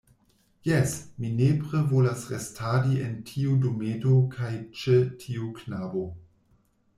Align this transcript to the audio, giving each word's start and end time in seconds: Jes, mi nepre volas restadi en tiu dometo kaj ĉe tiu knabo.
Jes, 0.67 0.93
mi 1.23 1.29
nepre 1.41 1.81
volas 1.91 2.23
restadi 2.33 2.97
en 3.09 3.13
tiu 3.27 3.53
dometo 3.67 4.15
kaj 4.33 4.51
ĉe 4.81 4.97
tiu 5.27 5.53
knabo. 5.61 6.05